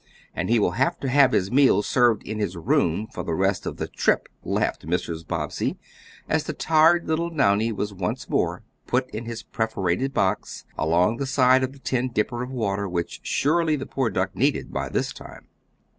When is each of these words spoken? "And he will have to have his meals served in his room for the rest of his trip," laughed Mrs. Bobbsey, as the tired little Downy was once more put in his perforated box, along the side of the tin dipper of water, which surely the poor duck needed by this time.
"And 0.33 0.49
he 0.49 0.57
will 0.57 0.71
have 0.71 0.99
to 1.01 1.09
have 1.09 1.31
his 1.31 1.51
meals 1.51 1.85
served 1.85 2.23
in 2.23 2.39
his 2.39 2.55
room 2.57 3.05
for 3.05 3.23
the 3.23 3.35
rest 3.35 3.67
of 3.67 3.77
his 3.77 3.89
trip," 3.91 4.27
laughed 4.43 4.87
Mrs. 4.87 5.27
Bobbsey, 5.27 5.77
as 6.27 6.45
the 6.45 6.53
tired 6.53 7.07
little 7.07 7.29
Downy 7.29 7.71
was 7.71 7.93
once 7.93 8.27
more 8.27 8.63
put 8.87 9.07
in 9.11 9.25
his 9.25 9.43
perforated 9.43 10.11
box, 10.11 10.65
along 10.75 11.17
the 11.17 11.27
side 11.27 11.61
of 11.61 11.71
the 11.71 11.77
tin 11.77 12.09
dipper 12.09 12.41
of 12.41 12.49
water, 12.49 12.89
which 12.89 13.19
surely 13.21 13.75
the 13.75 13.85
poor 13.85 14.09
duck 14.09 14.35
needed 14.35 14.73
by 14.73 14.89
this 14.89 15.13
time. 15.13 15.49